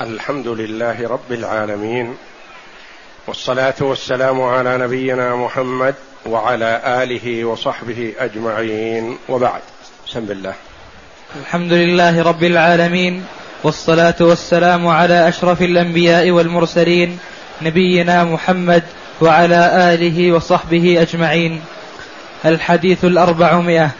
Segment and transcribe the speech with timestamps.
[0.00, 2.16] الحمد لله رب العالمين
[3.26, 5.94] والصلاة والسلام على نبينا محمد
[6.26, 9.60] وعلى آله وصحبه أجمعين وبعد.
[10.06, 10.54] بسم الله.
[11.40, 13.24] الحمد لله رب العالمين
[13.64, 17.18] والصلاة والسلام على أشرف الأنبياء والمرسلين
[17.62, 18.82] نبينا محمد
[19.20, 21.60] وعلى آله وصحبه أجمعين.
[22.44, 23.90] الحديث الأربعمائة.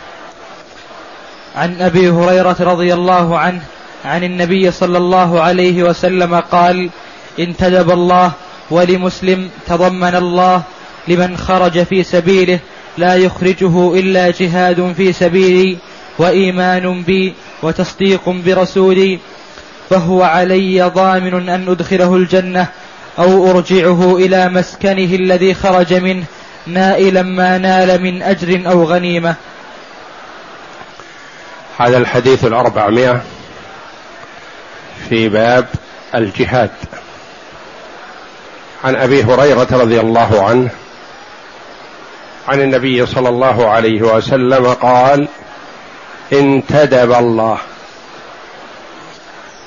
[1.56, 3.62] عن أبي هريرة رضي الله عنه
[4.04, 6.90] عن النبي صلى الله عليه وسلم قال
[7.38, 8.32] انتدب الله
[8.70, 10.62] ولمسلم تضمن الله
[11.08, 12.58] لمن خرج في سبيله
[12.98, 15.78] لا يخرجه إلا جهاد في سبيلي
[16.18, 19.18] وإيمان بي وتصديق برسولي
[19.90, 22.66] فهو علي ضامن أن أدخله الجنة
[23.18, 26.24] أو أرجعه إلى مسكنه الذي خرج منه
[26.66, 29.34] نائلا ما نال من أجر أو غنيمة.
[31.78, 33.22] هذا الحديث الأربعمائة.
[35.08, 35.66] في باب
[36.14, 36.70] الجهاد.
[38.84, 40.70] عن أبي هريرة رضي الله عنه
[42.48, 45.28] عن النبي صلى الله عليه وسلم قال
[46.32, 47.58] انتدب الله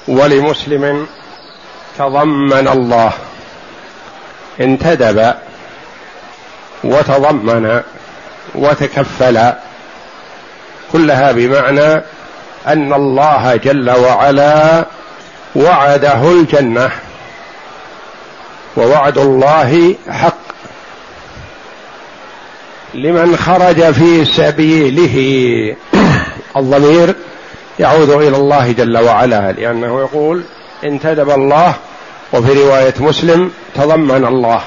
[0.07, 1.07] ولمسلم
[1.97, 3.11] تضمن الله.
[4.61, 5.33] انتدب
[6.83, 7.81] وتضمن
[8.55, 9.53] وتكفل
[10.91, 12.01] كلها بمعنى
[12.67, 14.85] أن الله جل وعلا
[15.55, 16.89] وعده الجنة
[18.77, 20.37] ووعد الله حق
[22.93, 25.75] لمن خرج في سبيله.
[26.57, 27.15] الضمير
[27.79, 30.43] يعود إلى الله جل وعلا لأنه يقول
[30.83, 31.73] انتدب الله
[32.33, 34.61] وفي رواية مسلم تضمن الله.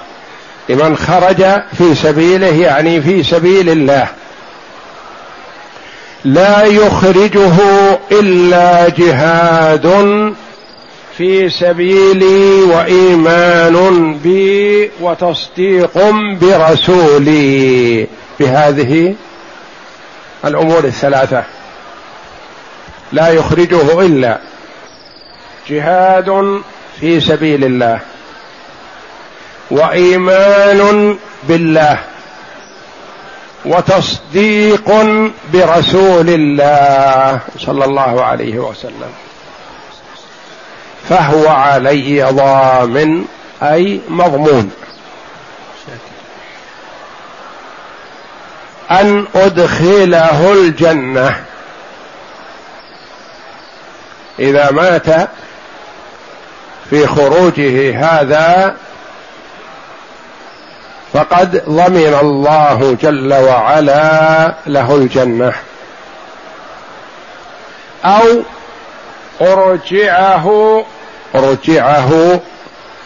[0.69, 1.45] لمن خرج
[1.79, 4.09] في سبيله يعني في سبيل الله.
[6.25, 7.53] لا يخرجه
[8.13, 9.87] إلا جهاد
[11.21, 15.99] في سبيلي وإيمان بي وتصديق
[16.41, 18.07] برسولي.
[18.41, 19.15] بهذه
[20.45, 21.45] الأمور الثلاثة.
[23.13, 24.39] لا يخرجه إلا
[25.69, 26.61] جهاد
[27.01, 28.01] في سبيل الله
[29.71, 31.17] وإيمان
[31.49, 31.99] بالله
[33.65, 34.91] وتصديق
[35.53, 39.30] برسول الله صلى الله عليه وسلم.
[41.09, 43.25] فهو علي ضامن
[43.63, 44.71] أي مضمون.
[48.91, 51.45] أن أدخله الجنة.
[54.39, 55.29] إذا مات
[56.91, 58.77] في خروجه هذا
[61.13, 65.53] فقد ضمن الله جل وعلا له الجنة.
[68.05, 68.43] أو
[69.43, 70.85] ارجعه
[71.35, 72.41] رجعه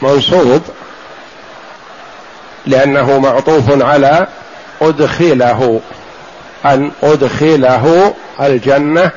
[0.03, 0.63] منصوب
[2.67, 4.27] لأنه معطوف على
[4.83, 5.81] أدخله
[6.65, 9.11] أن أدخله الجنة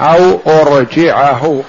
[0.00, 1.62] أو أرجعه.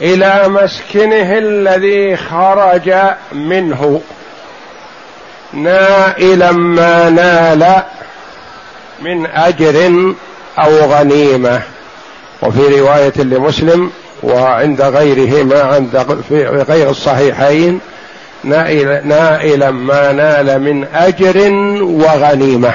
[0.00, 2.94] إلى مسكنه الذي خرج
[3.32, 4.00] منه.
[5.52, 7.82] نائلا ما نال
[9.00, 10.14] من أجر
[10.58, 11.62] أو غنيمة.
[12.42, 13.90] وفي رواية لمسلم
[14.22, 17.80] وعند غيره ما عند في غير الصحيحين
[18.44, 22.72] نائلا نائلا ما نال من أجر وغنيمة.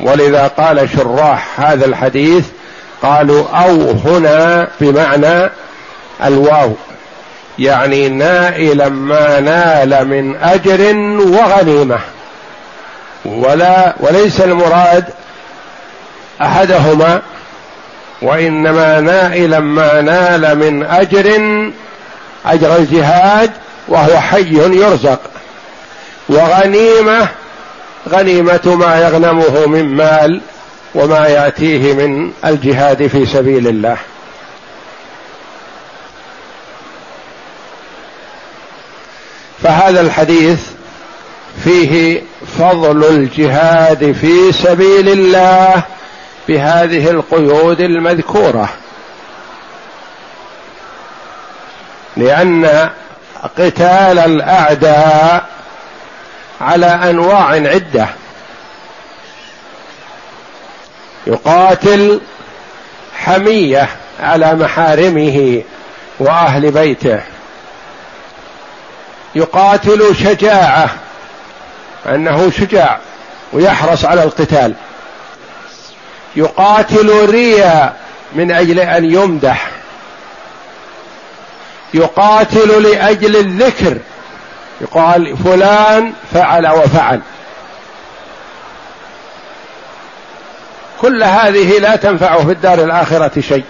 [0.00, 2.46] ولذا قال شراح هذا الحديث
[3.02, 5.50] قالوا أو هنا بمعنى
[6.24, 6.72] الواو
[7.58, 11.98] يعني نائلا ما نال من أجر وغنيمة.
[13.24, 15.04] ولا وليس المراد
[16.42, 17.22] أحدهما
[18.22, 21.40] وإنما نائلا ما نال من أجر
[22.46, 23.50] أجر الجهاد
[23.88, 25.20] وهو حي يرزق.
[26.28, 27.28] وغنيمة
[28.08, 30.40] غنيمة ما يغنمه من مال
[30.94, 33.96] وما يأتيه من الجهاد في سبيل الله.
[39.62, 40.60] فهذا الحديث
[41.64, 42.22] فيه
[42.58, 45.82] فضل الجهاد في سبيل الله.
[46.50, 48.68] بهذه القيود المذكورة.
[52.16, 52.90] لأن
[53.58, 55.46] قتال الأعداء
[56.60, 58.06] على أنواع عدة.
[61.26, 62.20] يقاتل
[63.16, 63.88] حمية
[64.20, 65.62] على محارمه
[66.18, 67.20] وأهل بيته.
[69.34, 70.90] يقاتل شجاعة
[72.06, 72.98] أنه شجاع
[73.52, 74.74] ويحرص على القتال.
[76.36, 77.96] يقاتل ريا
[78.32, 79.70] من أجل أن يمدح.
[81.94, 83.98] يقاتل لأجل الذكر.
[84.80, 87.20] يقال فلان فعل وفعل.
[91.00, 93.64] كل هذه لا تنفعه في الدار الآخرة شيء.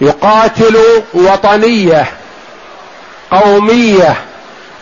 [0.00, 2.06] يقاتل وطنية
[3.30, 4.16] قومية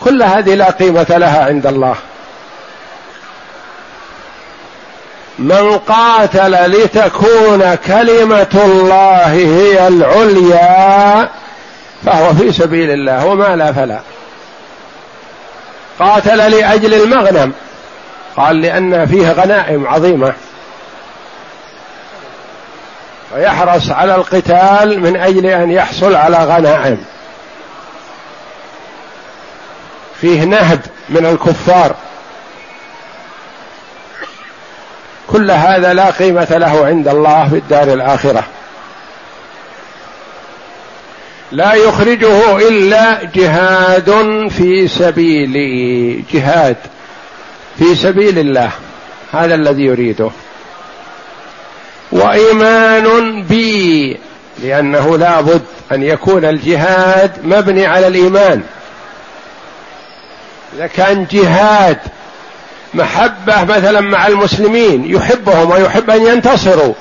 [0.03, 1.95] كل هذه لا قيمة لها عند الله.
[5.39, 11.29] من قاتل لتكون كلمة الله هي العليا
[12.05, 13.99] فهو في سبيل الله وما لا فلا.
[15.99, 17.53] قاتل لأجل المغنم
[18.35, 20.33] قال لأن فيه غنائم عظيمة.
[23.35, 27.05] ويحرص على القتال من أجل أن يحصل على غنائم.
[30.23, 30.79] فيه نهب
[31.09, 31.95] من الكفار.
[35.27, 38.43] كل هذا لا قيمة له عند الله في الدار الآخرة.
[41.51, 44.11] لا يخرجه إلا جهاد
[44.49, 46.77] في سبيلي جهاد
[47.77, 48.71] في سبيل الله.
[49.31, 50.29] هذا الذي يريده.
[52.11, 54.17] وإيمان بي
[54.63, 58.63] لأنه لا بد أن يكون الجهاد مبني على الإيمان.
[60.75, 61.97] إذا كان جهاد
[62.93, 66.93] محبة مثلا مع المسلمين يحبهم ويحب أن ينتصروا.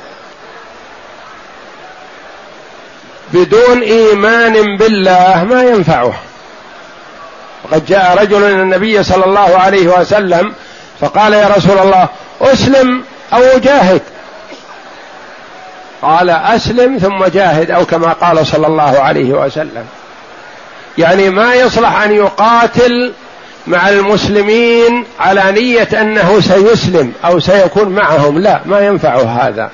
[3.32, 6.14] بدون إيمان بالله ما ينفعه.
[7.64, 10.52] وقد جاء رجل إلى النبي صلى الله عليه وسلم
[11.00, 12.08] فقال يا رسول الله
[12.40, 14.02] أسلم أو اجاهد
[16.02, 19.86] قال أسلم ثم جاهد أو كما قال صلى الله عليه وسلم.
[20.98, 23.12] يعني ما يصلح أن يقاتل
[23.66, 28.38] مع المسلمين على نية أنه سيسلم أو سيكون معهم.
[28.38, 29.70] لا ما ينفع هذا.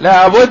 [0.00, 0.50] لابد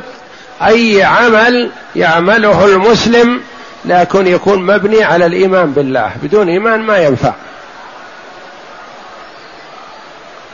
[0.67, 3.41] أي عمل يعمله المسلم
[3.85, 6.11] لكن يكون مبني على الإيمان بالله.
[6.23, 7.33] بدون إيمان ما ينفع.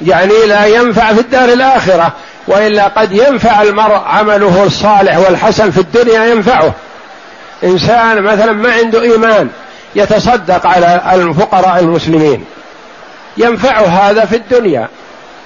[0.02, 2.14] يعني لا ينفع في الدار الآخرة
[2.48, 6.74] وإلا قد ينفع المرء عمله الصالح والحسن في الدنيا ينفعه.
[7.64, 9.50] إنسان مثلا ما عنده إيمان
[9.96, 12.46] يتصدق على الفقراء المسلمين.
[13.38, 14.88] ينفعه هذا في الدنيا.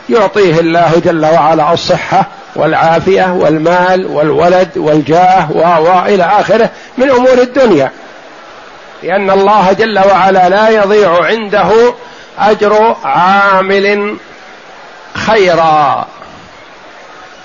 [0.09, 7.91] يعطيه الله جل وعلا الصحة والعافية والمال والولد والجاه والى آخره من أمور الدنيا.
[9.03, 11.93] لأن الله جل وعلا لا يضيع عنده
[12.39, 14.17] أجر عامل
[15.13, 16.05] خيرا.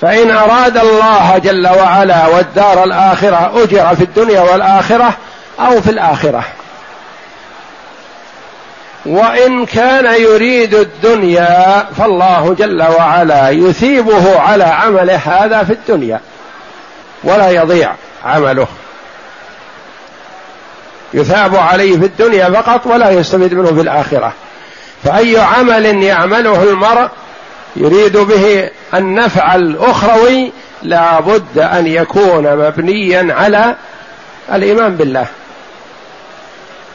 [0.00, 5.14] فإن أراد الله جل وعلا والدار الآخرة أجر في الدنيا والآخرة
[5.60, 6.44] أو في الآخرة.
[9.06, 16.20] وإن كان يريد الدنيا فالله جل وعلا يثيبه على عمله هذا في الدنيا
[17.24, 17.94] ولا يضيع
[18.24, 18.66] عمله.
[21.14, 24.32] يثاب عليه في الدنيا فقط ولا يستفيد منه في الآخرة.
[25.04, 27.08] فأي عمل يعمله المرء
[27.76, 33.74] يريد به النفع الاخروي لا بد أن يكون مبنيا على
[34.52, 35.26] الإيمان بالله.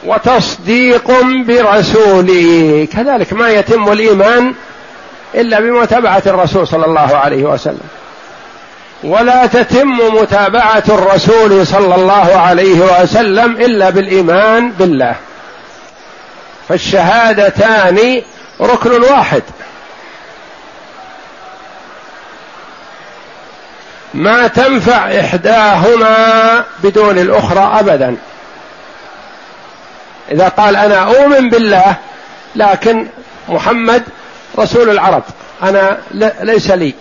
[0.04, 1.10] وتصديق
[1.46, 4.54] برسوله كذلك ما يتم الإيمان
[5.34, 7.88] إلا بمتابعة الرسول صلى الله عليه وسلم.
[9.04, 15.14] ولا تتم متابعة الرسول صلى الله عليه وسلم إلا بالإيمان بالله.
[16.68, 18.22] فالشهادتان
[18.60, 19.42] ركن واحد.
[24.14, 28.16] ما تنفع إحداهما بدون الأخرى ابدا.
[30.30, 31.96] إذا قال أنا أؤمن بالله
[32.56, 33.06] لكن
[33.48, 34.02] محمد
[34.58, 35.22] رسول العرب.
[35.62, 35.98] أنا
[36.42, 36.94] ليس لي.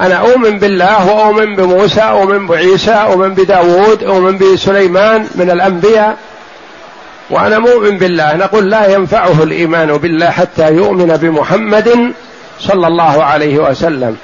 [0.00, 6.16] أنا أؤمن بالله وأؤمن بموسى أؤمن بعيسى أؤمن بداود أؤمن بسليمان من الأنبياء.
[7.30, 8.36] وأنا مؤمن بالله.
[8.36, 12.12] نقول لا ينفعه الإيمان بالله حتى يؤمن بمحمد
[12.60, 14.16] صلى الله عليه وسلم.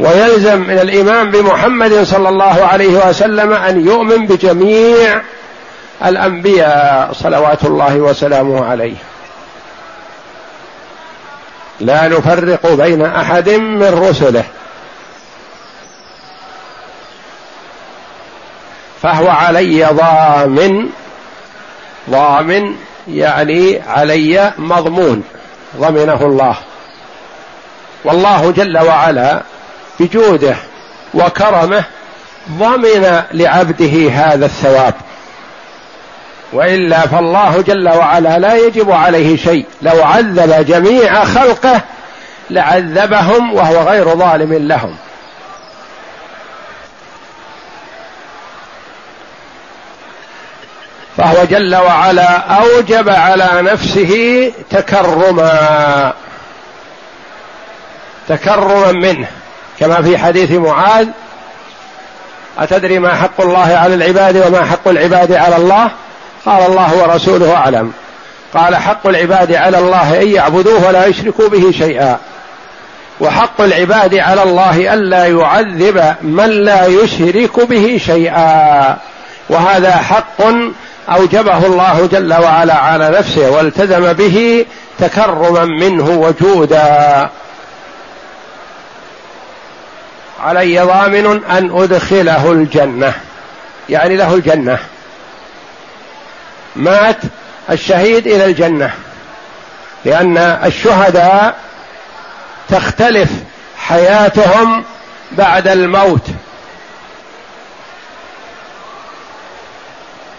[0.00, 5.20] ويلزم من الايمان بمحمد صلى الله عليه وسلم أن يؤمن بجميع
[6.04, 8.96] الأنبياء صلوات الله وسلامه عليه.
[11.80, 14.44] لا نفرق بين أحد من رسله.
[19.02, 20.88] فهو علي ضامن.
[22.10, 22.76] ضامن
[23.08, 25.22] يعني علي مضمون.
[25.76, 26.56] ضمنه الله.
[28.04, 29.42] والله جل وعلا
[30.00, 30.56] بجوده
[31.14, 31.84] وكرمه
[32.50, 34.94] ضمن لعبده هذا الثواب.
[36.52, 39.66] وإلا فالله جل وعلا لا يجب عليه شيء.
[39.82, 41.80] لو عذب جميع خلقه
[42.50, 44.96] لعذبهم وهو غير ظالم لهم.
[51.16, 56.12] فهو جل وعلا أوجب على نفسه تكرما.
[58.28, 59.28] تكرما منه.
[59.80, 61.08] كما في حديث معاذ
[62.58, 65.90] أتدري ما حق الله على العباد وما حق العباد على الله؟
[66.46, 67.92] قال الله ورسوله أعلم.
[68.54, 72.18] قال حق العباد على الله أن يعبدوه ولا يشركوا به شيئا.
[73.20, 78.96] وحق العباد على الله الا يعذب من لا يشرك به شيئا.
[79.48, 80.42] وهذا حق
[81.08, 84.66] أوجبه الله جل وعلا على نفسه والتزم به
[84.98, 87.28] تكرما منه وجودا.
[90.44, 93.14] علي ضامن أن أدخله الجنة.
[93.88, 94.78] يعني له الجنة.
[96.76, 97.16] مات
[97.70, 98.92] الشهيد إلى الجنة.
[100.04, 101.56] لأن الشهداء
[102.68, 103.30] تختلف
[103.78, 104.84] حياتهم
[105.32, 106.26] بعد الموت.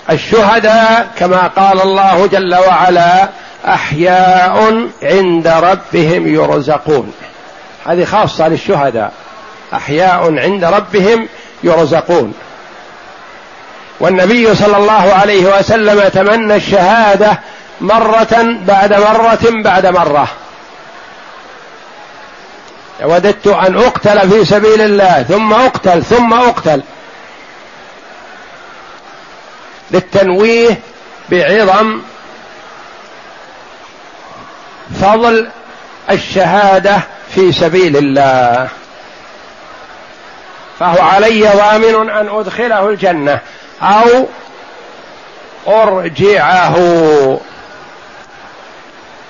[0.10, 3.30] الشهداء كما قال الله جل وعلا
[3.68, 7.14] أحياء عند ربهم يرزقون.
[7.86, 9.14] هذه خاصة للشهداء.
[9.76, 11.28] أحياء عند ربهم
[11.64, 12.34] يرزقون.
[14.00, 17.40] والنبي صلى الله عليه وسلم تمنى الشهادة
[17.82, 20.28] مرة بعد مرة بعد مرة.
[23.04, 26.82] وددت أن أقتل في سبيل الله ثم أقتل ثم أقتل.
[29.92, 30.80] للتنويه
[31.30, 32.02] بعظم
[35.02, 35.50] فضل
[36.12, 37.00] الشهادة
[37.36, 38.68] في سبيل الله.
[40.80, 43.40] فهو علي ضامن أن أدخله الجنة
[43.82, 44.28] أو
[45.68, 46.78] أرجعه.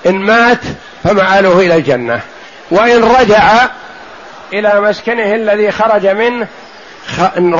[0.06, 0.60] إن مات
[1.04, 2.20] فمآله إلى الجنة.
[2.70, 3.68] وإن رجع
[4.52, 6.46] إلى مسكنه الذي خرج منه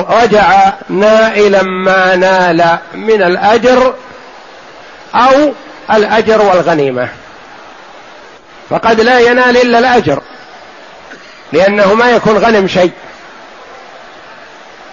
[0.09, 3.93] رجع نائلا ما نال من الأجر
[5.15, 5.53] أو
[5.93, 7.09] الأجر والغنيمة.
[8.69, 10.21] فقد لا ينال إلا الأجر
[11.51, 12.91] لأنه ما يكون غنم شيء.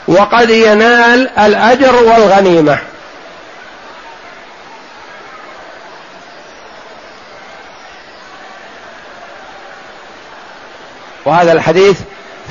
[0.09, 2.79] وقد ينال الأجر والغنيمة.
[11.25, 11.99] وهذا الحديث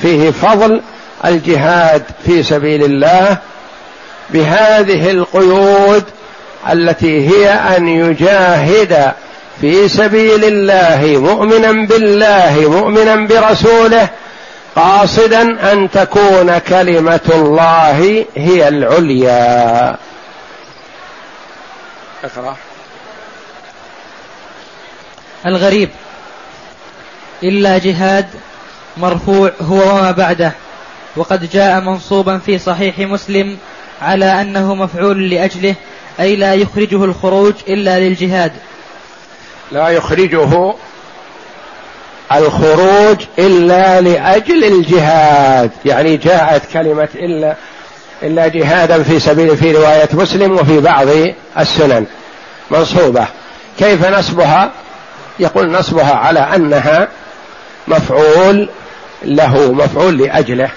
[0.02, 0.80] فيه فضل
[1.24, 3.38] الجهاد في سبيل الله
[4.30, 6.04] بهذه القيود
[6.72, 9.12] التي هي أن يجاهد
[9.60, 14.08] في سبيل الله مؤمنا بالله مؤمنا برسوله
[14.76, 19.96] قاصدا أن تكون كلمة الله هي العليا.
[22.24, 22.56] اقرأ.
[25.46, 25.88] الغريب.
[27.42, 28.26] إلا جهاد
[28.96, 30.52] مرفوع هو وما بعده.
[31.16, 33.58] وقد جاء منصوبا في صحيح مسلم
[34.02, 35.74] على أنه مفعول لأجله
[36.20, 38.52] أي لا يخرجه الخروج إلا للجهاد.
[39.72, 40.74] لا يخرجه
[42.38, 45.70] الخروج إلا لأجل الجهاد.
[45.84, 47.54] يعني جاءت كلمة إلا
[48.22, 51.06] إلا جهادا في سبيل في رواية مسلم وفي بعض
[51.58, 52.06] السنن.
[52.70, 53.26] منصوبة.
[53.78, 54.70] كيف نصبها؟
[55.38, 57.08] يقول نصبها على أنها
[57.88, 58.68] مفعول
[59.24, 60.70] له مفعول لأجله.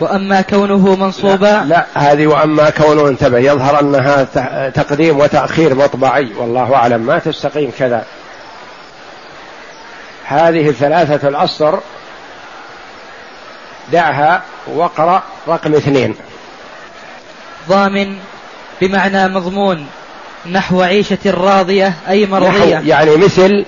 [0.00, 3.38] وأما كونه منصوبا لا, لا هذه وأما كونه انتبه.
[3.38, 4.24] يظهر أنها
[4.68, 7.00] تقديم وتأخير مطبعي والله أعلم.
[7.00, 8.04] ما تستقيم كذا.
[10.32, 11.80] هذه الثلاثة الأسطر
[13.92, 16.14] دعها واقرأ رقم اثنين.
[17.68, 18.16] ضامن
[18.80, 19.86] بمعنى مضمون
[20.50, 22.82] نحو عيشة راضية أي مرضية.
[22.86, 23.64] يعني مثل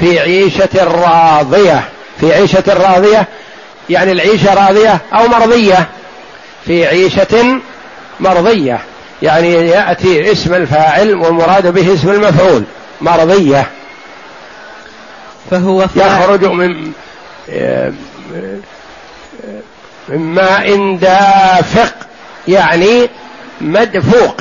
[0.00, 1.84] في عيشة راضية.
[2.20, 3.26] في عيشة راضية
[3.90, 5.88] يعني العيشة راضية أو مرضية.
[6.64, 7.60] في عيشة
[8.20, 8.80] مرضية
[9.22, 12.64] يعني يأتي اسم الفاعل والمراد به اسم المفعول
[13.00, 13.66] مرضية.
[15.50, 16.92] فهو يخرج من
[20.08, 21.94] من ماء دافق
[22.48, 23.08] يعني
[23.60, 24.40] مدفوق.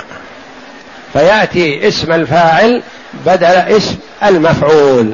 [1.13, 2.83] فيأتي اسم الفاعل
[3.25, 5.13] بدل اسم المفعول.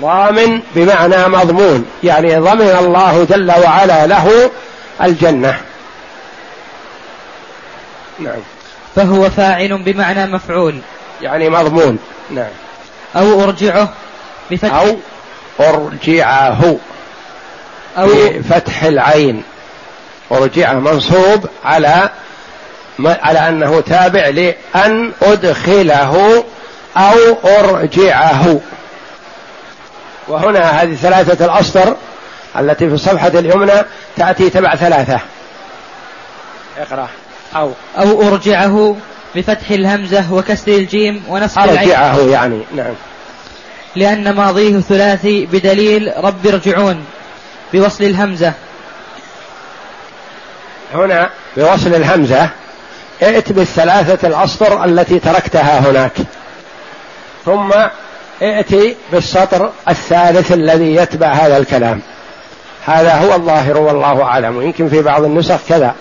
[0.00, 4.50] ضامن بمعنى مضمون يعني ضمن الله جل وعلا له
[5.02, 5.60] الجنة.
[8.18, 8.40] نعم.
[8.96, 10.80] فهو فاعل بمعنى مفعول.
[11.22, 11.98] يعني مضمون.
[12.30, 12.50] نعم.
[13.16, 13.88] أو أرجعه
[14.50, 14.96] بفتح أو
[15.60, 16.76] أرجعه
[17.98, 19.42] أو بفتح العين.
[20.32, 22.10] أرجعه منصوب على
[23.00, 26.44] على أنه تابع لأن أدخله
[26.96, 28.60] أو أرجعه.
[30.28, 31.96] وهنا هذه ثلاثة الأسطر
[32.58, 33.84] التي في الصفحة اليمنى
[34.16, 35.20] تأتي تبع ثلاثة.
[36.78, 37.08] اقرأ
[37.56, 38.96] أو أو أرجعه
[39.36, 41.78] بفتح الهمزة وكسر الجيم ونصب العين.
[41.78, 42.94] أرجعه يعني نعم.
[43.96, 47.04] لأن ماضيه ثلاثي بدليل رب ارجعون
[47.72, 48.52] بوصل الهمزة.
[50.94, 52.48] هنا بوصل الهمزة.
[53.22, 56.12] ائت بالثلاثة الأسطر التي تركتها هناك.
[57.44, 57.72] ثم
[58.42, 62.00] ائتي بالسطر الثالث الذي يتبع هذا الكلام.
[62.86, 64.56] هذا هو الظاهر والله أعلم.
[64.56, 65.94] ويمكن في بعض النسخ كذا.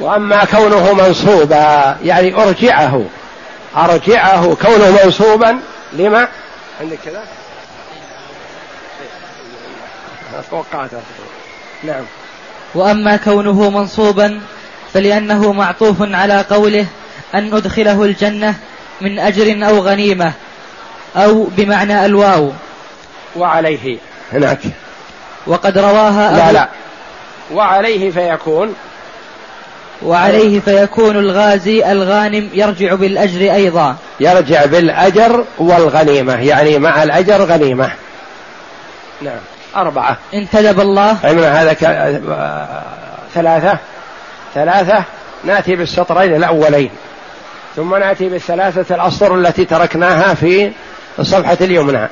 [0.00, 3.04] وأما كونه منصوبا يعني أرجعه.
[3.76, 5.58] أرجعه كونه منصوبا
[5.92, 6.28] لما؟
[6.80, 7.24] عندك كذا؟
[10.50, 10.90] توقعت.
[11.84, 12.04] نعم.
[12.74, 14.40] وأما كونه منصوبا
[14.94, 16.86] فلأنه معطوف على قوله
[17.34, 18.54] أن ادخله الجنة
[19.00, 20.32] من أجر أو غنيمة
[21.16, 22.52] أو بمعنى الواو.
[23.36, 23.98] وعليه
[24.32, 24.60] هناك.
[25.46, 26.68] وقد رواها لا لا.
[27.52, 28.74] وعليه فيكون
[30.02, 33.96] وعليه فيكون الغازي الغانم يرجع بالأجر أيضا.
[34.20, 36.34] يرجع بالأجر والغنيمة.
[36.34, 37.90] يعني مع الأجر غنيمة.
[39.22, 39.40] نعم.
[39.76, 40.16] أربعة.
[40.34, 41.16] انتدب الله.
[41.24, 41.78] علمنا هذا ك...
[43.34, 43.78] ثلاثة.
[44.54, 45.04] ثلاثة.
[45.44, 46.90] نأتي بالسطرين الأولين.
[47.76, 50.70] ثم نأتي بالثلاثة الأسطر التي تركناها في
[51.18, 52.08] الصفحة اليمنى.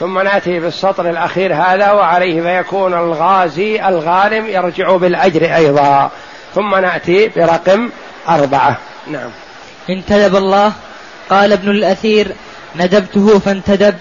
[0.00, 6.10] ثم نأتي بالسطر الأخير هذا وعليه فيكون الغازي الغانم يرجع بالأجر أيضا.
[6.56, 7.90] ثم نأتي برقم
[8.28, 8.76] أربعة.
[9.06, 9.30] نعم.
[9.90, 10.72] انتدب الله.
[11.30, 12.32] قال ابن الأثير
[12.76, 13.94] ندبته فانتدب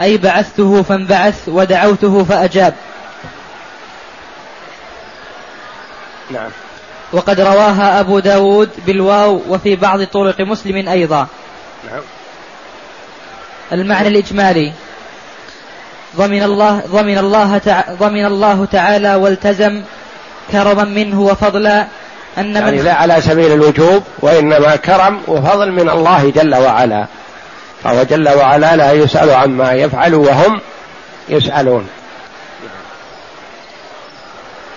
[0.00, 2.74] أي بعثته فانبعث ودعوته فأجاب.
[6.30, 6.50] نعم.
[7.12, 11.26] وقد رواها أبو داود بالواو وفي بعض طرق مسلم أيضا.
[11.90, 12.02] نعم.
[13.72, 14.72] المعنى الإجمالي.
[16.16, 17.60] ضمن الله ضمن الله
[18.00, 19.82] ضمن الله تعالى والتزم
[20.52, 21.86] كرما منه وفضلا
[22.38, 27.06] أن يعني من لا على سبيل الوجوب وإنما كرم وفضل من الله جل وعلا.
[27.84, 30.60] فهو جل وعلا لا يسأل عما يفعل وهم
[31.28, 31.88] يسألون.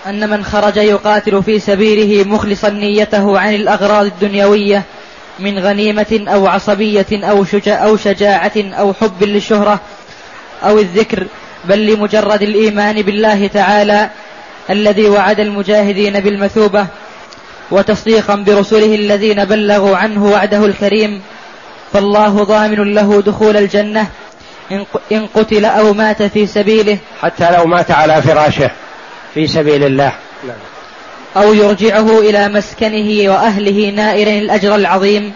[0.07, 4.83] أن من خرج يقاتل في سبيله مخلصا نيته عن الأغراض الدنيوية
[5.39, 9.79] من غنيمة أو عصبية أو, شجاع أو شجاعة أو حب للشهرة
[10.63, 11.27] أو الذكر
[11.65, 14.09] بل لمجرد الإيمان بالله تعالى
[14.69, 16.87] الذي وعد المجاهدين بالمثوبة
[17.71, 21.21] وتصديقا برسله الذين بلغوا عنه وعده الكريم
[21.93, 24.07] فالله ضامن له دخول الجنة
[25.11, 26.97] إن قتل أو مات في سبيله.
[27.21, 28.71] حتى لو مات على فراشه
[29.33, 30.11] في سبيل الله.
[31.37, 35.33] أو يرجعه إلى مسكنه وأهله نائرا الأجر العظيم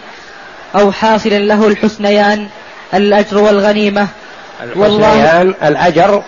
[0.76, 2.48] أو حاصلا له الحسنيان
[2.94, 4.08] الأجر والغنيمة.
[4.76, 6.22] والله الأجر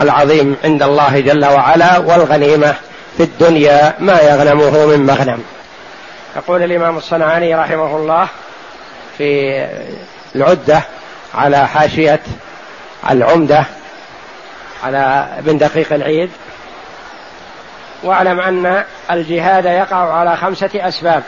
[0.00, 2.74] العظيم عند الله جل وعلا والغنيمة.
[3.16, 5.44] في الدنيا ما يغنمه من مغنم.
[6.36, 8.28] يقول الإمام الصنعاني رحمه الله
[9.18, 9.60] في
[10.36, 10.82] العدة
[11.34, 12.20] على حاشية
[13.10, 13.64] العمدة
[14.84, 16.30] على ابن دقيق العيد
[18.02, 21.22] واعلم أن الجهاد يقع على خمسة أسباب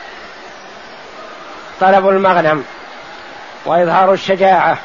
[1.81, 2.63] طلب المغنم
[3.65, 4.77] وإظهار الشجاعة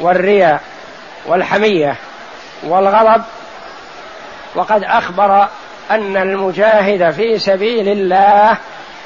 [0.00, 0.60] والرياء
[1.26, 1.96] والحمية
[2.62, 3.22] والغضب
[4.54, 5.48] وقد أخبر
[5.90, 8.58] أن المجاهد في سبيل الله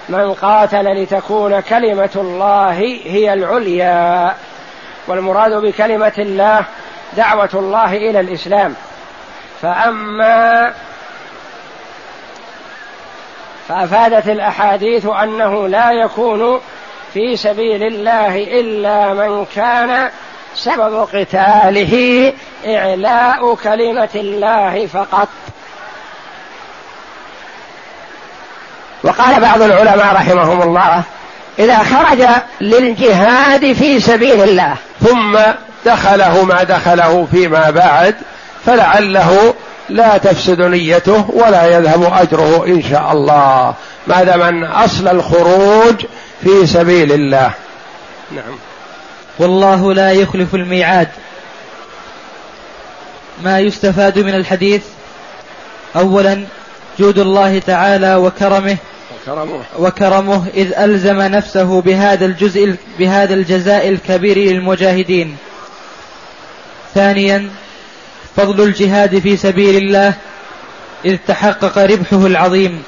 [0.08, 2.72] من قاتل لتكون كلمة الله
[3.04, 4.34] هي العليا.
[5.06, 6.64] والمراد بكلمة الله
[7.16, 8.74] دعوة الله إلى الإسلام.
[9.62, 10.72] فأما
[13.68, 16.60] فأفادت الأحاديث أنه لا يكون
[17.14, 20.10] في سبيل الله إلا من كان
[20.54, 22.32] سبب قتاله
[22.66, 25.28] إعلاء كلمة الله فقط.
[29.02, 31.02] وقال بعض العلماء رحمهم الله
[31.58, 32.26] إذا خرج
[32.60, 35.38] للجهاد في سبيل الله ثم
[35.86, 38.14] دخله ما دخله فيما بعد
[38.66, 39.54] فلعله
[39.88, 43.74] لا تفسد نيته ولا يذهب أجره إن شاء الله.
[44.06, 45.94] ما دام أن أصل الخروج
[46.44, 47.50] في سبيل الله.
[48.30, 48.58] نعم.
[49.38, 51.08] والله لا يخلف الميعاد.
[53.42, 54.82] ما يستفاد من الحديث
[55.96, 56.44] اولا
[56.98, 58.76] جود الله تعالى وكرمه
[59.26, 65.37] وكرمه, وكرمه إذ ألزم نفسه بهذا الجزء بهذا الجزاء الكبير للمجاهدين.
[66.94, 67.48] ثانيا
[68.37, 70.14] فضل الجهاد في سبيل الله
[71.05, 72.83] إذ تحقق ربحه العظيم.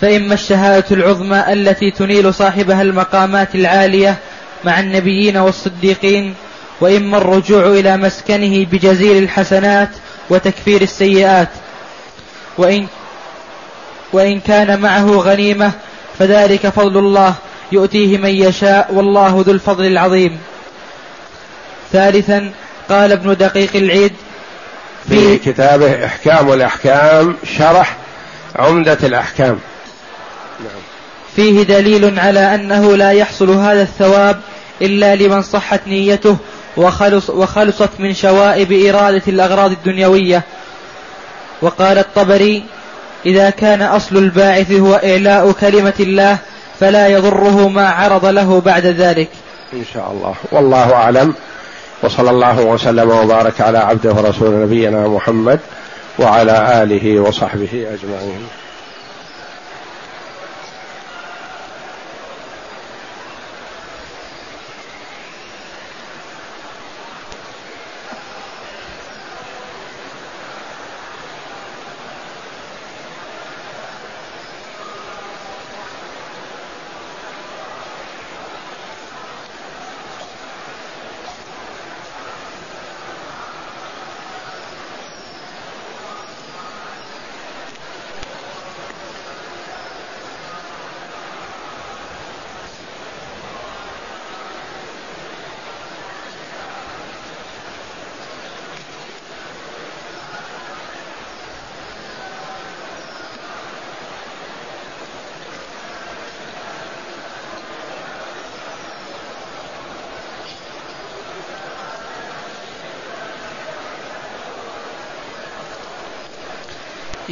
[0.00, 4.16] فإما الشهادة العظمى التي تنيل صاحبها المقامات العالية
[4.64, 6.34] مع النبيين والصديقين
[6.80, 9.88] وإما الرجوع إلى مسكنه بجزيل الحسنات
[10.30, 11.48] وتكفير السيئات.
[12.58, 12.86] وإن,
[14.12, 15.72] وإن كان معه غنيمة
[16.18, 17.34] فذلك فضل الله
[17.72, 20.38] يؤتيه من يشاء والله ذو الفضل العظيم.
[21.92, 22.52] ثالثا
[22.88, 24.12] قال ابن دقيق العيد
[25.08, 27.96] في كتابه إحكام الأحكام شرح
[28.56, 29.58] عمدة الأحكام.
[30.60, 30.82] نعم.
[31.36, 34.40] فيه دليل على أنه لا يحصل هذا الثواب
[34.82, 36.36] إلا لمن صحت نيته
[36.76, 40.42] وخلص وخلصت من شوائب إرادة الأغراض الدنيوية.
[41.62, 42.64] وقال الطبري
[43.26, 46.38] إذا كان أصل الباعث هو إعلاء كلمة الله
[46.80, 49.28] فلا يضره ما عرض له بعد ذلك.
[49.72, 50.34] إن شاء الله.
[50.52, 51.34] والله أعلم.
[52.02, 55.60] وصلى الله وسلم وبارك على عبده ورسول نبينا محمد
[56.18, 58.63] وعلى آله وصحبه أجمعين.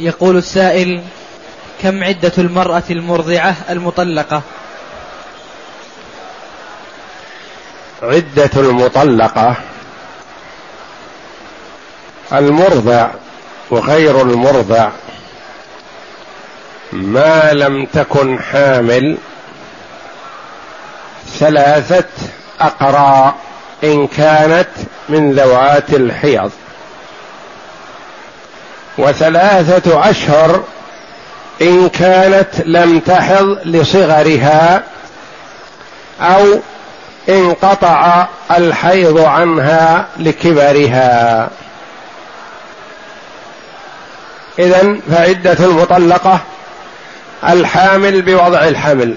[0.03, 1.03] يقول السائل
[1.81, 4.41] كم عدة المرأة المرضعة المطلقة؟
[8.01, 9.55] عدة المطلقة.
[12.33, 13.09] المرضع
[13.69, 14.89] وغير المرضع.
[16.91, 19.17] ما لم تكن حامل.
[21.39, 22.09] ثلاثة
[22.61, 23.35] أقراء
[23.83, 24.69] إن كانت
[25.09, 26.51] من ذوات الحيض.
[29.03, 30.63] وثلاثة أشهر
[31.61, 34.83] إن كانت لم تحض لصغرها
[36.21, 36.59] أو
[37.29, 41.49] انقطع الحيض عنها لكبرها.
[44.59, 46.39] إذا فعدة المطلقة
[47.49, 49.15] الحامل بوضع الحمل.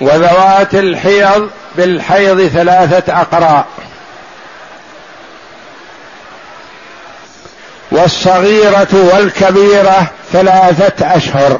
[0.00, 3.66] وذوات الحيض بالحيض ثلاثة أقراء
[7.92, 11.58] والصغيرة والكبيرة ثلاثة أشهر.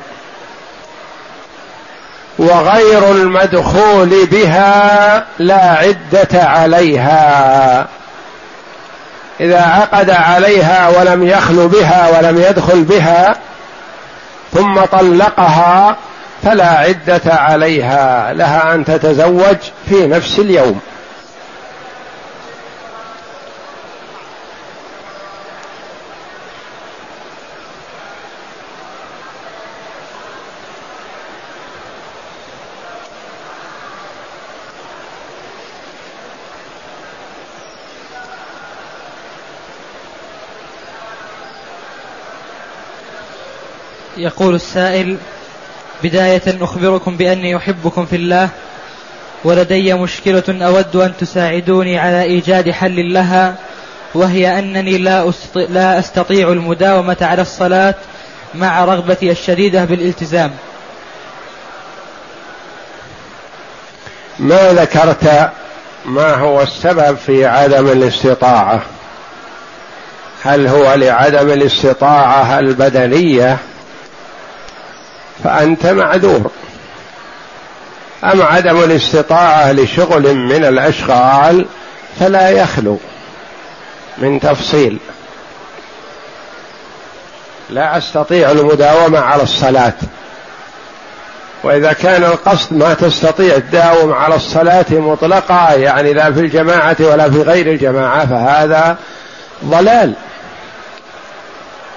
[2.39, 7.87] وغير المدخول بها لا عدة عليها.
[9.41, 13.37] إذا عقد عليها ولم يخل بها ولم يدخل بها
[14.55, 15.97] ثم طلقها
[16.43, 19.57] فلا عدة عليها لها أن تتزوج
[19.89, 20.81] في نفس اليوم.
[44.17, 45.17] يقول السائل
[46.03, 48.49] بداية أخبركم بأني أحبكم في الله
[49.45, 53.55] ولدي مشكلة أود أن تساعدوني على إيجاد حل لها
[54.15, 57.95] وهي أنني لا, لا أستطيع المداومة على الصلاة
[58.55, 60.51] مع رغبتي الشديدة بالالتزام.
[64.39, 65.51] ما ذكرت
[66.05, 68.83] ما هو السبب في عدم الاستطاعة؟
[70.43, 73.59] هل هو لعدم الاستطاعة البدنية؟
[75.45, 76.51] فأنت معذور.
[78.25, 81.67] أم عدم الاستطاعة لشغل من الأشغال
[82.21, 82.99] فلا يخلو
[84.19, 84.99] من تفصيل.
[87.71, 89.95] لا أستطيع المداومة على الصلاة.
[91.63, 97.43] وإذا كان القصد ما تستطيع تداوم على الصلاة مطلقة يعني لا في الجماعة ولا في
[97.43, 98.97] غير الجماعة فهذا
[99.65, 100.15] ضلال.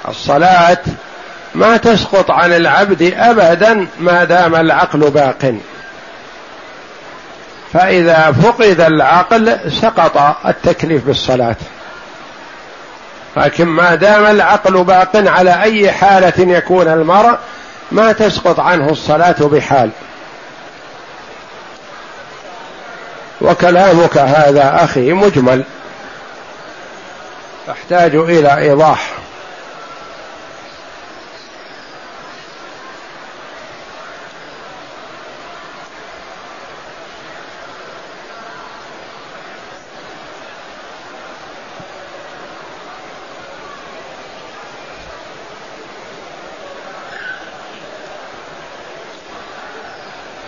[0.07, 0.77] الصلاة
[1.55, 5.55] ما تسقط عن العبد ابدا ما دام العقل باق.
[7.73, 11.55] فإذا فقد العقل سقط التكليف بالصلاة.
[13.37, 17.37] لكن ما دام العقل باق على أي حالة يكون المرء
[17.91, 19.89] ما تسقط عنه الصلاة بحال.
[23.41, 25.63] وكلامك هذا أخي مجمل.
[27.67, 29.24] يحتاج إلى إيضاح.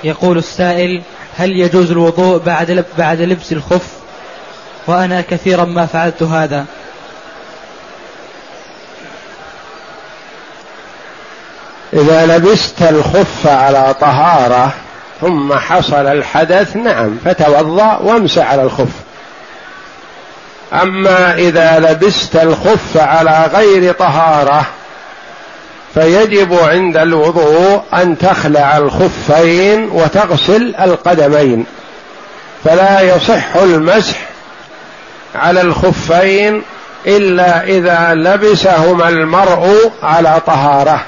[0.08, 1.02] يقول السائل
[1.38, 3.88] هل يجوز الوضوء بعد بعد لبس الخف؟
[4.88, 6.66] وأنا كثيرا ما فعلت هذا.
[11.94, 14.74] إذا لبست الخف على طهارة
[15.22, 18.92] ثم حصل الحدث نعم فتوضأ وامسح على الخف.
[20.74, 24.68] أما إذا لبست الخف على غير طهارة
[25.98, 31.66] فيجب عند الوضوء أن تخلع الخفين وتغسل القدمين.
[32.64, 34.18] فلا يصح المسح
[35.36, 36.64] على الخفين
[37.08, 41.04] إلا إذا لبسهما المرء على طهارة.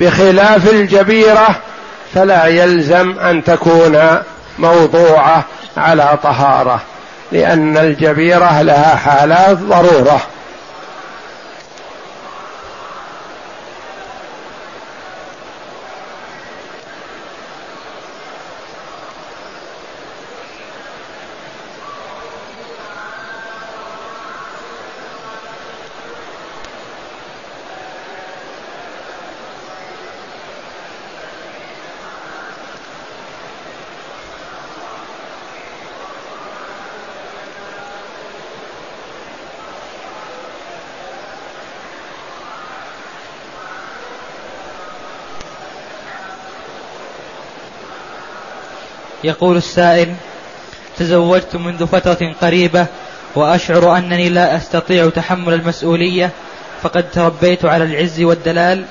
[0.00, 1.56] بخلاف الجبيرة
[2.14, 4.22] فلا يلزم أن تكون
[4.58, 5.44] موضوعة
[5.76, 6.80] على طهارة
[7.32, 10.20] لأن الجبيرة لها حالات ضرورة.
[49.26, 50.14] يقول السائل
[50.98, 52.86] تزوجت منذ فترة قريبة
[53.34, 56.30] وأشعر أنني لا أستطيع تحمل المسؤولية
[56.82, 58.84] فقد تربيت على العز والدلال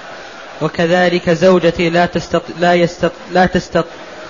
[0.61, 2.41] وكذلك زوجتي لا تستط...
[2.59, 3.11] لا يستط...
[3.31, 3.85] لا تستط...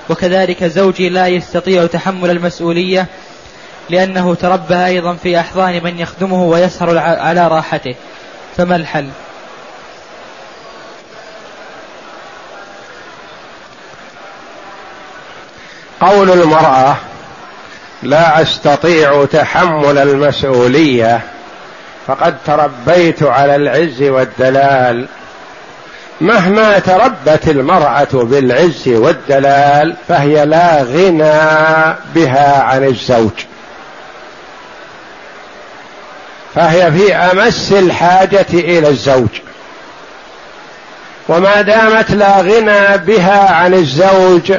[0.10, 3.08] وكذلك زوجي لا يستطيع تحمل المسؤولية
[3.90, 7.96] لأنه تربى أيضا في أحضان من يخدمه ويسهر على راحته
[8.58, 9.10] فما الحل؟
[16.06, 16.96] قول المرأة
[18.04, 21.22] لا أستطيع تحمل المسؤولية
[22.08, 25.08] فقد تربيت على العز والدلال.
[26.22, 33.32] مهما تربت المرأة بالعز والدلال فهي لا غنى بها عن الزوج.
[36.56, 39.30] فهي في أمس الحاجة إلى الزوج.
[41.30, 44.54] وما دامت لا غنى بها عن الزوج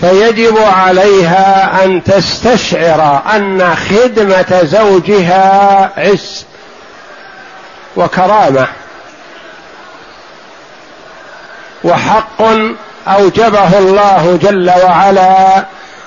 [0.00, 6.44] فيجب عليها أن تستشعر أن خدمة زوجها عز
[7.96, 8.66] وكرامة
[11.84, 12.42] وحق
[13.08, 15.64] أوجبه الله جل وعلا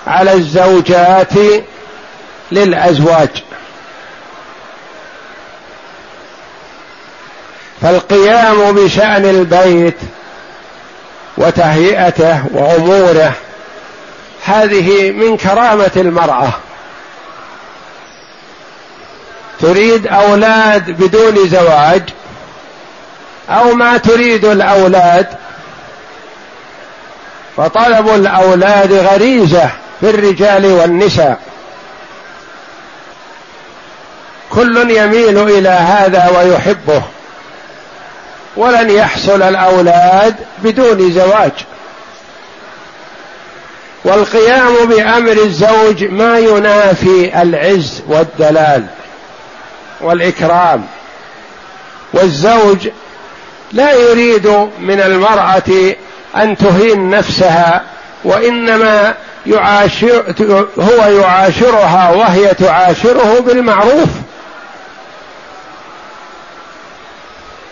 [0.07, 1.33] على الزوجات
[2.51, 3.43] للأزواج.
[7.81, 9.97] فالقيام بشأن البيت
[11.37, 13.33] وتهيئته وأموره
[14.45, 16.53] هذه من كرامة المرأة.
[19.59, 22.03] تريد أولاد بدون زواج
[23.49, 25.27] أو ما تريد الأولاد
[27.57, 31.39] فطلب الأولاد غريزة في الرجال والنساء.
[34.49, 37.03] كل يميل إلى هذا ويحبه
[38.55, 41.51] ولن يحصل الأولاد بدون زواج.
[44.03, 48.85] والقيام بأمر الزوج ما ينافي العز والدلال
[50.01, 50.85] والإكرام.
[52.13, 52.87] والزوج
[53.71, 54.47] لا يريد
[54.79, 55.95] من المرأة
[56.35, 57.83] أن تهين نفسها
[58.23, 59.13] وإنما
[59.45, 60.35] يعاشر
[60.79, 64.09] هو يعاشرها وهي تعاشره بالمعروف.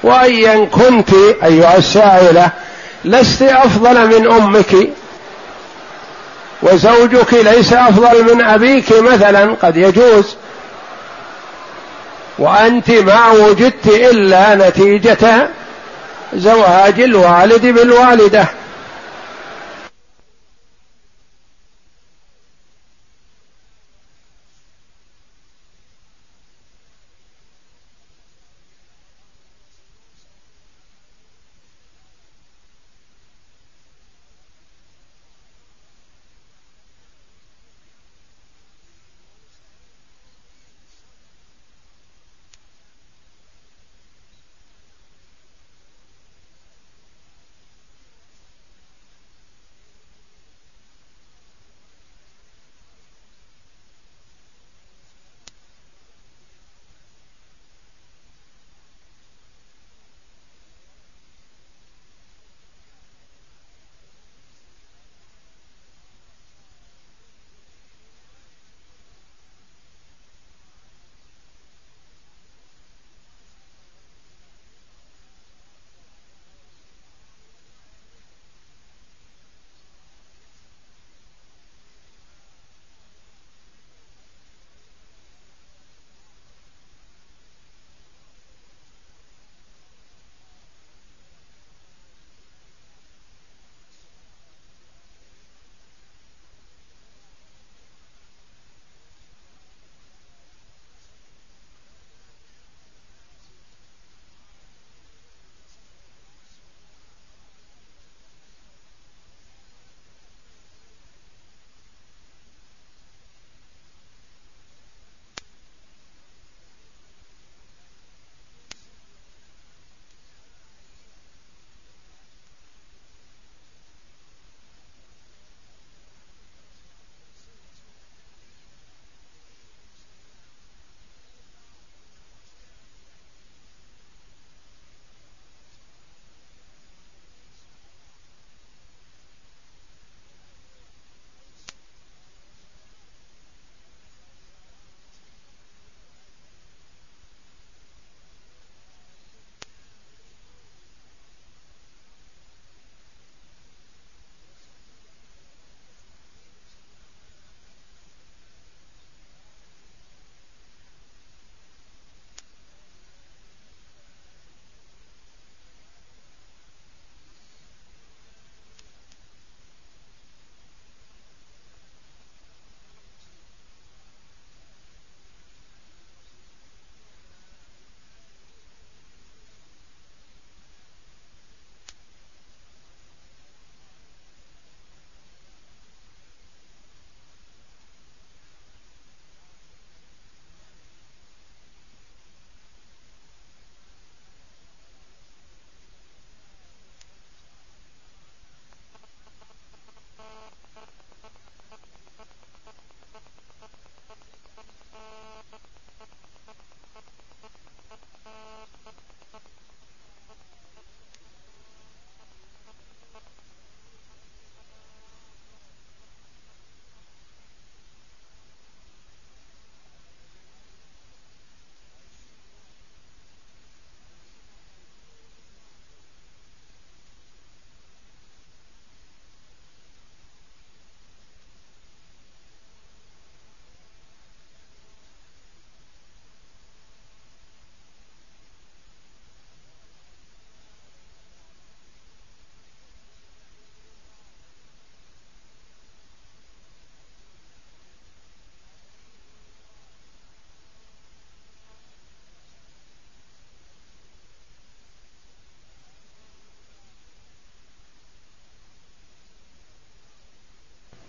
[0.04, 1.10] وأيا كنت
[1.44, 2.50] أيها السائلة
[3.06, 4.90] لست أفضل من أمك؟
[6.62, 10.36] وزوجك ليس أفضل من أبيك مثلا قد يجوز.
[12.40, 15.50] وأنت ما وجدت إلا نتيجة
[16.34, 18.46] زواج الوالد بالوالدة.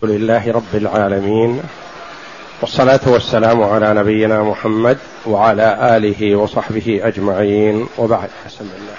[0.04, 1.60] لله رب العالمين
[2.60, 8.28] والصلاة والسلام على نبينا محمد وعلى آله وصحبه أجمعين وبعد.
[8.46, 8.96] حسن الله.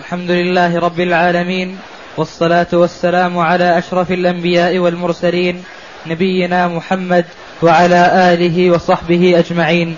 [0.00, 1.78] الحمد لله رب العالمين
[2.16, 5.64] والصلاة والسلام على أشرف الأنبياء والمرسلين
[6.06, 7.24] نبينا محمد
[7.62, 9.96] وعلى آله وصحبه أجمعين.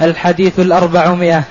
[0.00, 1.42] الحديث الأربعمائة.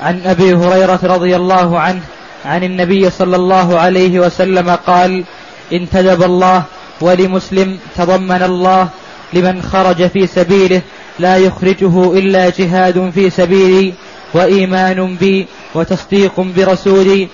[0.00, 2.00] عن أبي هريرة رضي الله عنه
[2.44, 5.24] عن النبي صلى الله عليه وسلم قال
[5.72, 6.62] انتدب الله
[7.00, 8.88] ولمسلم تضمن الله
[9.32, 10.82] لمن خرج في سبيله
[11.18, 13.94] لا يخرجه إلا جهاد في سبيلي
[14.34, 17.28] وإيمان بي وتصديق برسولي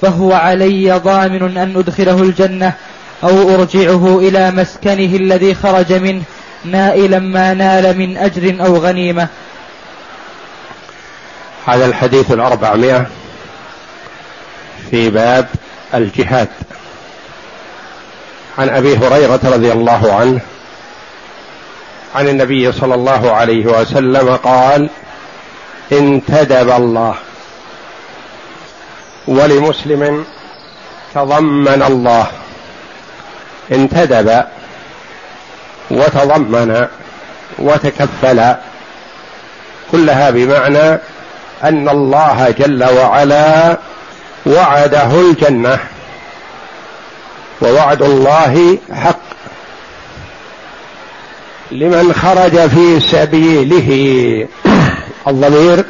[0.00, 2.72] فهو علي ضامن أن أدخله الجنة
[3.24, 6.22] أو أرجعه إلى مسكنه الذي خرج منه
[6.64, 9.28] نائلا ما نال من أجر أو غنيمة.
[11.66, 13.06] هذا الحديث الأربعمائة
[14.90, 15.48] في باب
[15.94, 16.48] الجهاد.
[18.58, 20.40] عن أبي هريرة رضي الله عنه
[22.14, 24.90] عن النبي صلى الله عليه وسلم قال
[25.92, 27.14] انتدب الله
[29.26, 30.24] ولمسلم
[31.14, 32.26] تضمن الله.
[33.72, 34.42] انتدب
[35.90, 36.86] وتضمن
[37.58, 38.54] وتكفل
[39.92, 40.98] كلها بمعنى
[41.64, 43.78] أن الله جل وعلا
[44.46, 45.78] وعده الجنة.
[47.62, 49.18] ووعد الله حق.
[51.70, 54.48] لمن خرج في سبيله.
[55.28, 55.84] الضمير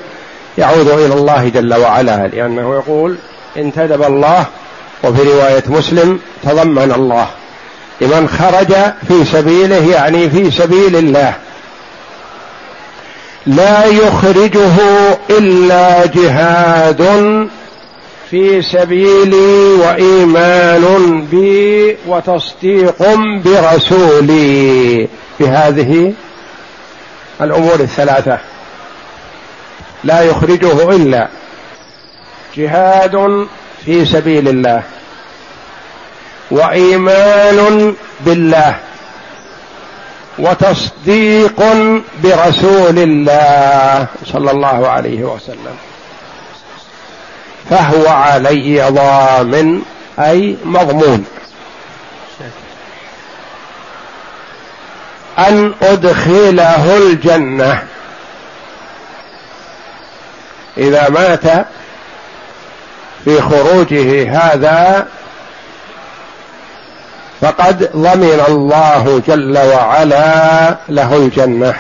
[0.59, 3.17] يعود إلى الله جل وعلا لأنه يقول
[3.57, 4.47] انتدب الله
[5.05, 7.27] وفي رواية مسلم تضمن الله.
[8.01, 8.75] لمن خرج
[9.09, 11.35] في سبيله يعني في سبيل الله.
[13.47, 14.73] لا يخرجه
[15.31, 17.03] إلا جهاد
[18.33, 23.03] في سبيلي وإيمان بي وتصديق
[23.45, 25.09] برسولي.
[25.41, 26.13] بهذه
[27.41, 28.39] الأمور الثلاثة.
[30.05, 31.29] لا يخرجه إلا
[32.57, 33.47] جهاد
[33.85, 34.83] في سبيل الله
[36.51, 38.77] وإيمان بالله
[40.39, 41.63] وتصديق
[42.25, 45.92] برسول الله صلى الله عليه وسلم.
[47.71, 49.83] فهو علي ضامن
[50.19, 51.25] أي مضمون.
[55.39, 57.83] أن أدخله الجنة.
[60.77, 61.67] إذا مات
[63.25, 65.09] في خروجه هذا
[67.41, 71.75] فقد ضمن الله جل وعلا له الجنة.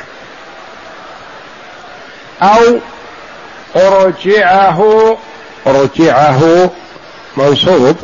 [2.42, 2.78] أو
[3.76, 5.18] أرجعه
[5.66, 6.70] رجعه
[7.36, 7.96] منصوب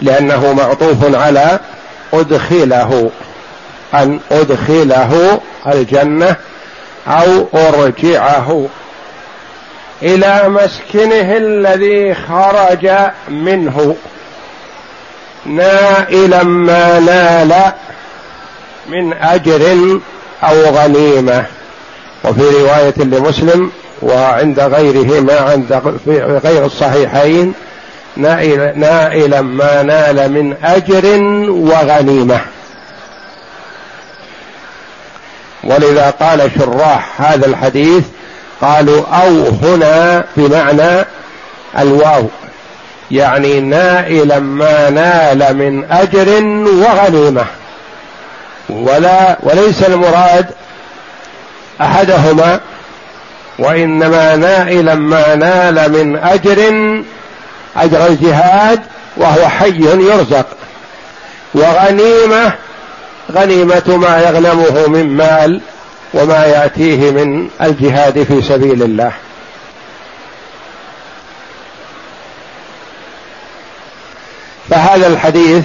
[0.00, 1.60] لأنه معطوف على
[2.14, 3.10] أدخله
[3.94, 6.36] أن أدخله الجنة
[7.08, 8.68] أو أرجعه
[10.02, 12.90] إلى مسكنه الذي خرج
[13.28, 13.96] منه.
[15.46, 17.72] نائلا ما نال
[18.88, 20.00] من أجر
[20.42, 21.44] أو غنيمة.
[22.24, 23.70] وفي رواية لمسلم
[24.02, 27.54] وعند غيره ما عند في غير الصحيحين
[28.16, 32.40] نائلا ما نال من أجر وغنيمة.
[35.64, 38.04] ولذا قال شراح هذا الحديث
[38.60, 41.06] قالوا أو هنا بمعنى
[41.78, 42.26] الواو
[43.10, 46.28] يعني نائلا ما نال من أجر
[46.66, 47.44] وغنيمة.
[48.68, 50.46] ولا وليس المراد
[51.80, 52.60] أحدهما
[53.58, 56.58] وإنما نائلا ما نال من أجر
[57.76, 58.80] أجر الجهاد
[59.16, 60.46] وهو حي يرزق.
[61.54, 62.52] وغنيمة
[63.32, 65.60] غنيمة ما يغنمه من مال
[66.14, 69.12] وما يأتيه من الجهاد في سبيل الله.
[74.70, 75.64] فهذا الحديث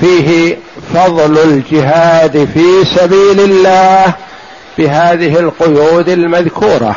[0.00, 0.56] فيه
[0.94, 4.14] فضل الجهاد في سبيل الله.
[4.78, 6.96] بهذه القيود المذكورة.